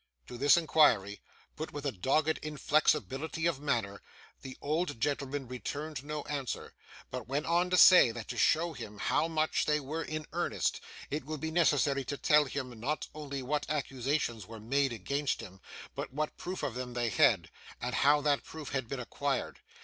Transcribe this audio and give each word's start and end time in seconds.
To 0.25 0.35
this 0.39 0.57
inquiry, 0.57 1.21
put 1.55 1.73
with 1.73 1.85
a 1.85 1.91
dogged 1.91 2.39
inflexibility 2.41 3.45
of 3.45 3.59
manner, 3.59 4.01
the 4.41 4.57
old 4.59 4.99
gentleman 4.99 5.47
returned 5.47 6.03
no 6.03 6.23
answer, 6.23 6.73
but 7.11 7.27
went 7.27 7.45
on 7.45 7.69
to 7.69 7.77
say, 7.77 8.09
that 8.09 8.27
to 8.29 8.35
show 8.37 8.73
him 8.73 8.97
how 8.97 9.27
much 9.27 9.67
they 9.67 9.79
were 9.79 10.01
in 10.01 10.25
earnest, 10.33 10.81
it 11.11 11.23
would 11.25 11.39
be 11.39 11.51
necessary 11.51 12.03
to 12.05 12.17
tell 12.17 12.45
him, 12.45 12.79
not 12.79 13.09
only 13.13 13.43
what 13.43 13.67
accusations 13.69 14.47
were 14.47 14.59
made 14.59 14.91
against 14.91 15.39
him, 15.39 15.61
but 15.93 16.11
what 16.11 16.35
proof 16.35 16.63
of 16.63 16.73
them 16.73 16.95
they 16.95 17.09
had, 17.09 17.51
and 17.79 17.93
how 17.93 18.21
that 18.21 18.43
proof 18.43 18.69
had 18.71 18.87
been 18.89 18.99
acquired. 18.99 19.59